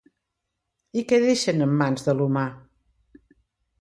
I 1.01 1.03
què 1.11 1.19
deixen 1.25 1.67
en 1.67 1.77
mans 1.83 2.07
de 2.11 2.17
l'humà? 2.19 2.47